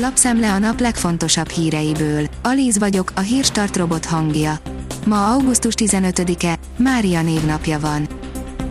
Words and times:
Lapszemle 0.00 0.52
a 0.52 0.58
nap 0.58 0.80
legfontosabb 0.80 1.48
híreiből. 1.48 2.26
Alíz 2.42 2.78
vagyok, 2.78 3.12
a 3.14 3.20
hírstart 3.20 3.76
robot 3.76 4.04
hangja. 4.04 4.58
Ma 5.06 5.32
augusztus 5.32 5.74
15-e, 5.76 6.58
Mária 6.76 7.22
névnapja 7.22 7.80
van. 7.80 8.08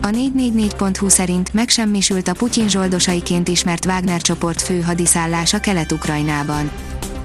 A 0.02 0.06
444.hu 0.06 1.08
szerint 1.08 1.52
megsemmisült 1.52 2.28
a 2.28 2.32
Putyin 2.32 2.68
zsoldosaiként 2.68 3.48
ismert 3.48 3.84
Wagner 3.84 4.20
csoport 4.20 4.62
fő 4.62 4.80
hadiszállása 4.80 5.60
Kelet-Ukrajnában. 5.60 6.70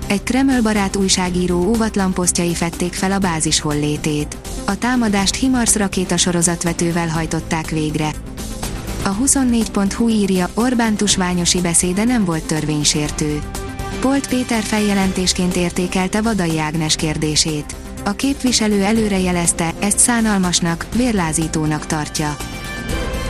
Egy 0.07 0.23
Kreml 0.23 0.61
barát 0.61 0.95
újságíró 0.95 1.67
óvatlan 1.67 2.13
posztjai 2.13 2.53
fették 2.53 2.93
fel 2.93 3.11
a 3.11 3.19
bázis 3.19 3.59
hollétét. 3.59 4.37
A 4.65 4.77
támadást 4.77 5.35
Himars 5.35 5.75
rakéta 5.75 6.17
sorozatvetővel 6.17 7.07
hajtották 7.07 7.69
végre. 7.69 8.11
A 9.03 9.15
24.hu 9.15 10.09
írja, 10.09 10.49
Orbán 10.53 10.95
tusványosi 10.95 11.61
beszéde 11.61 12.03
nem 12.03 12.25
volt 12.25 12.43
törvénysértő. 12.43 13.41
Polt 13.99 14.27
Péter 14.27 14.63
feljelentésként 14.63 15.55
értékelte 15.55 16.21
Vadai 16.21 16.59
Ágnes 16.59 16.95
kérdését. 16.95 17.75
A 18.05 18.11
képviselő 18.11 18.83
előrejelezte, 18.83 19.73
ezt 19.79 19.99
szánalmasnak, 19.99 20.85
vérlázítónak 20.95 21.85
tartja. 21.85 22.35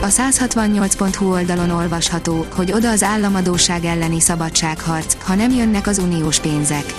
A 0.02 0.06
168.hu 0.06 1.32
oldalon 1.32 1.70
olvasható, 1.70 2.46
hogy 2.54 2.72
oda 2.72 2.90
az 2.90 3.02
államadóság 3.02 3.84
elleni 3.84 4.20
szabadságharc, 4.20 5.16
ha 5.24 5.34
nem 5.34 5.50
jönnek 5.50 5.86
az 5.86 5.98
uniós 5.98 6.40
pénzek. 6.40 6.94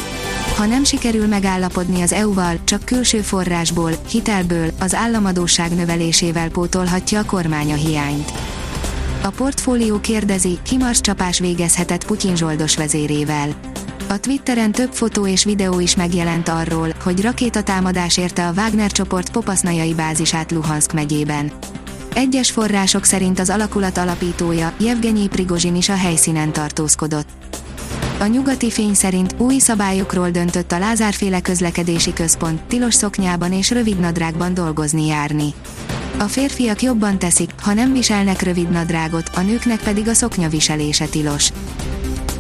Ha 0.58 0.66
nem 0.66 0.84
sikerül 0.84 1.28
megállapodni 1.28 2.02
az 2.02 2.14
EU-val, 2.14 2.60
csak 2.64 2.86
külső 2.86 3.22
forrásból, 3.22 3.92
hitelből, 4.10 4.72
az 4.80 4.94
államadóság 4.94 5.76
növelésével 5.76 6.50
pótolhatja 6.50 7.20
a 7.20 7.26
kormány 7.26 7.72
a 7.72 7.76
hiányt. 7.76 8.32
A 9.26 9.30
portfólió 9.30 10.00
kérdezi, 10.00 10.60
kimars 10.64 11.02
csapás 11.02 11.40
végezhetett 11.40 12.06
Putyin 12.06 12.36
zsoldos 12.36 12.76
vezérével. 12.76 13.50
A 14.10 14.20
Twitteren 14.20 14.72
több 14.72 14.92
fotó 14.92 15.28
és 15.28 15.44
videó 15.44 15.80
is 15.80 15.96
megjelent 15.96 16.48
arról, 16.48 16.90
hogy 17.04 17.22
rakétatámadás 17.22 18.18
érte 18.18 18.48
a 18.48 18.52
Wagner 18.52 18.92
csoport 18.92 19.32
popasznajai 19.32 19.94
bázisát 19.94 20.52
Luhansk 20.52 20.94
megyében. 20.94 21.52
Egyes 22.14 22.52
források 22.52 23.04
szerint 23.04 23.40
az 23.40 23.50
alakulat 23.50 23.98
alapítója, 23.98 24.74
Jevgenyi 24.80 25.28
Prigozsin 25.28 25.76
is 25.76 25.90
a 25.90 25.96
helyszínen 25.96 26.54
tartózkodott. 26.54 27.28
A 28.26 28.28
nyugati 28.28 28.72
fény 28.72 28.94
szerint 28.94 29.36
új 29.38 29.58
szabályokról 29.58 30.30
döntött 30.30 30.72
a 30.72 30.80
Lázárféle 30.80 31.42
közlekedési 31.42 32.14
központ, 32.14 32.62
tilos 32.62 32.94
szoknyában 32.94 33.54
és 33.54 33.72
rövidnadrágban 33.72 34.54
dolgozni 34.54 35.06
járni. 35.06 35.54
A 36.20 36.24
férfiak 36.24 36.82
jobban 36.82 37.20
teszik, 37.20 37.50
ha 37.62 37.74
nem 37.74 37.94
viselnek 37.94 38.42
rövid 38.42 38.70
nadrágot, 38.70 39.30
a 39.36 39.42
nőknek 39.42 39.80
pedig 39.80 40.08
a 40.08 40.14
szoknya 40.14 40.50
viselése 40.50 41.06
tilos. 41.06 41.52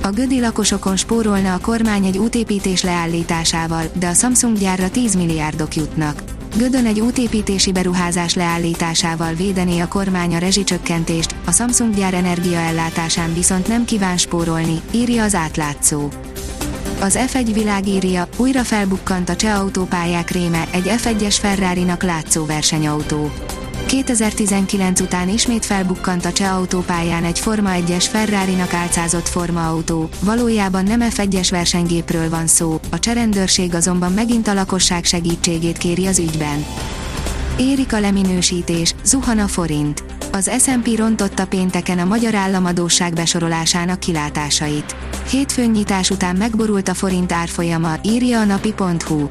A 0.01 0.09
gödi 0.09 0.39
lakosokon 0.39 0.95
spórolna 0.95 1.53
a 1.53 1.59
kormány 1.59 2.05
egy 2.05 2.17
útépítés 2.17 2.83
leállításával, 2.83 3.85
de 3.93 4.07
a 4.07 4.13
Samsung 4.13 4.57
gyárra 4.57 4.89
10 4.89 5.15
milliárdok 5.15 5.75
jutnak. 5.75 6.34
Gödön 6.57 6.85
egy 6.85 6.99
útépítési 6.99 7.71
beruházás 7.71 8.33
leállításával 8.33 9.33
védené 9.33 9.79
a 9.79 9.87
kormány 9.87 10.35
a 10.35 10.37
rezsicsökkentést, 10.37 11.35
a 11.45 11.51
Samsung 11.51 11.95
gyár 11.95 12.13
energiaellátásán 12.13 13.33
viszont 13.33 13.67
nem 13.67 13.85
kíván 13.85 14.17
spórolni, 14.17 14.81
írja 14.91 15.23
az 15.23 15.35
átlátszó. 15.35 16.09
Az 17.01 17.19
F1 17.27 17.49
világírja, 17.53 18.27
újra 18.37 18.63
felbukkant 18.63 19.29
a 19.29 19.35
cseh 19.35 19.59
autópályák 19.59 20.29
réme, 20.29 20.67
egy 20.71 20.85
F1-es 20.85 21.35
Ferrari-nak 21.39 22.03
látszó 22.03 22.45
versenyautó. 22.45 23.31
2019 23.85 24.99
után 24.99 25.29
ismét 25.29 25.65
felbukkant 25.65 26.25
a 26.25 26.31
cseh 26.31 26.55
autópályán 26.55 27.23
egy 27.23 27.39
Forma 27.39 27.69
1-es 27.73 28.05
Ferrari-nak 28.09 28.73
álcázott 28.73 29.27
formaautó, 29.27 30.09
valójában 30.19 30.83
nem 30.83 30.99
F1-es 31.03 31.47
versenygépről 31.51 32.29
van 32.29 32.47
szó, 32.47 32.79
a 32.91 32.99
cserendőrség 32.99 33.75
azonban 33.75 34.11
megint 34.11 34.47
a 34.47 34.53
lakosság 34.53 35.03
segítségét 35.03 35.77
kéri 35.77 36.05
az 36.05 36.19
ügyben. 36.19 36.65
Érik 37.57 37.93
a 37.93 37.99
leminősítés, 37.99 38.95
zuhan 39.03 39.39
a 39.39 39.47
forint. 39.47 40.03
Az 40.31 40.51
S&P 40.59 40.97
rontotta 40.97 41.47
pénteken 41.47 41.99
a 41.99 42.05
magyar 42.05 42.35
államadóság 42.35 43.13
besorolásának 43.13 43.99
kilátásait. 43.99 44.95
Hétfőn 45.29 45.69
nyitás 45.69 46.09
után 46.09 46.35
megborult 46.35 46.87
a 46.87 46.93
forint 46.93 47.31
árfolyama, 47.31 47.93
írja 48.03 48.39
a 48.39 48.45
napi.hu. 48.45 49.27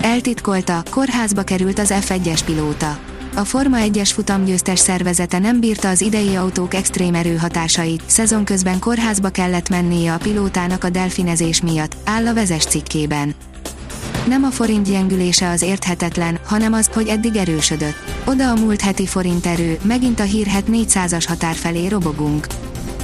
Eltitkolta, 0.00 0.82
kórházba 0.90 1.42
került 1.42 1.78
az 1.78 1.94
F1-es 2.00 2.40
pilóta 2.44 3.07
a 3.38 3.44
Forma 3.44 3.76
1-es 3.80 4.10
futamgyőztes 4.12 4.78
szervezete 4.78 5.38
nem 5.38 5.60
bírta 5.60 5.88
az 5.88 6.00
idei 6.00 6.34
autók 6.34 6.74
extrém 6.74 7.14
erőhatásait, 7.14 8.02
szezon 8.06 8.44
közben 8.44 8.78
kórházba 8.78 9.28
kellett 9.28 9.68
mennie 9.68 10.12
a 10.12 10.16
pilótának 10.16 10.84
a 10.84 10.90
delfinezés 10.90 11.60
miatt, 11.60 11.96
áll 12.04 12.26
a 12.26 12.34
vezes 12.34 12.64
cikkében. 12.64 13.34
Nem 14.28 14.44
a 14.44 14.50
forint 14.50 14.90
gyengülése 14.90 15.48
az 15.48 15.62
érthetetlen, 15.62 16.38
hanem 16.44 16.72
az, 16.72 16.90
hogy 16.92 17.08
eddig 17.08 17.36
erősödött. 17.36 17.96
Oda 18.24 18.50
a 18.50 18.54
múlt 18.54 18.80
heti 18.80 19.06
forint 19.06 19.46
erő, 19.46 19.78
megint 19.82 20.20
a 20.20 20.24
hírhet 20.24 20.64
400-as 20.72 21.24
határ 21.28 21.54
felé 21.54 21.86
robogunk. 21.86 22.46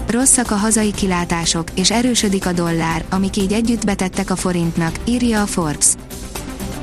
Rosszak 0.07 0.51
a 0.51 0.57
hazai 0.57 0.93
kilátások, 0.93 1.69
és 1.75 1.91
erősödik 1.91 2.47
a 2.47 2.53
dollár, 2.53 3.05
amik 3.11 3.37
így 3.37 3.53
együtt 3.53 3.85
betettek 3.85 4.31
a 4.31 4.37
forintnak, 4.37 4.99
írja 5.05 5.43
a 5.43 5.47
Forbes. 5.47 5.87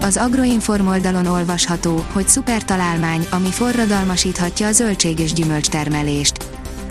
Az 0.02 0.18
Agroinform 0.18 0.88
oldalon 0.88 1.26
olvasható, 1.26 2.06
hogy 2.12 2.28
szuper 2.28 2.64
találmány, 2.64 3.28
ami 3.32 3.50
forradalmasíthatja 3.52 4.68
a 4.68 4.72
zöldség 4.72 5.20
és 5.20 5.34
gyümölcs. 5.34 5.70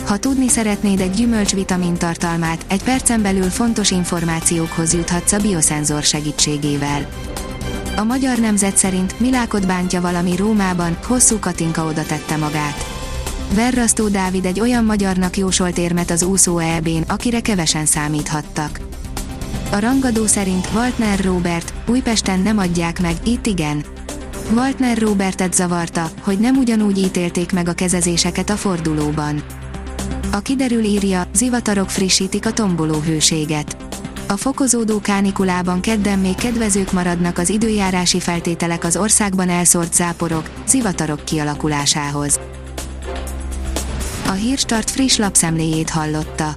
Ha 0.07 0.17
tudni 0.17 0.49
szeretnéd 0.49 1.01
egy 1.01 1.11
gyümölcs 1.11 1.55
vitamin 1.55 1.95
tartalmát, 1.95 2.65
egy 2.69 2.83
percen 2.83 3.23
belül 3.23 3.51
fontos 3.51 3.91
információkhoz 3.91 4.93
juthatsz 4.95 5.33
a 5.33 5.39
bioszenzor 5.39 6.03
segítségével. 6.03 7.09
A 7.97 8.03
magyar 8.05 8.39
nemzet 8.39 8.77
szerint 8.77 9.21
Milákot 9.21 9.67
bántja 9.67 10.01
valami 10.01 10.37
Rómában, 10.37 10.99
hosszú 11.07 11.39
Katinka 11.39 11.85
oda 11.85 12.03
tette 12.03 12.37
magát. 12.37 12.85
Verrasztó 13.55 14.09
Dávid 14.09 14.45
egy 14.45 14.61
olyan 14.61 14.85
magyarnak 14.85 15.37
jósolt 15.37 15.79
érmet 15.79 16.11
az 16.11 16.23
úszó 16.23 16.59
EB-n, 16.59 17.03
akire 17.09 17.41
kevesen 17.41 17.87
számíthattak. 17.87 18.81
A 19.73 19.79
rangadó 19.79 20.27
szerint 20.27 20.69
Waltner 20.75 21.25
Robert, 21.25 21.73
Újpesten 21.87 22.41
nem 22.41 22.59
adják 22.59 23.01
meg, 23.01 23.15
itt 23.25 23.47
igen. 23.47 23.85
Waltner 24.55 24.99
Robertet 24.99 25.55
zavarta, 25.55 26.11
hogy 26.23 26.39
nem 26.39 26.57
ugyanúgy 26.57 26.99
ítélték 26.99 27.53
meg 27.53 27.69
a 27.69 27.73
kezezéseket 27.73 28.51
a 28.51 28.57
fordulóban. 28.57 29.43
A 30.33 30.41
kiderül 30.41 30.85
írja, 30.85 31.27
zivatarok 31.35 31.91
frissítik 31.91 32.47
a 32.47 32.53
tomboló 32.53 33.01
hőséget. 33.01 33.77
A 34.29 34.37
fokozódó 34.37 35.01
kánikulában 35.01 35.81
kedden 35.81 36.19
még 36.19 36.35
kedvezők 36.35 36.93
maradnak 36.93 37.39
az 37.39 37.49
időjárási 37.49 38.21
feltételek 38.21 38.85
az 38.85 38.97
országban 38.97 39.49
elszórt 39.49 39.95
záporok, 39.95 40.51
zivatarok 40.67 41.25
kialakulásához. 41.25 42.41
A 44.27 44.33
Hírstart 44.33 44.91
friss 44.91 45.17
lapszemléjét 45.17 45.91
hallotta. 45.91 46.57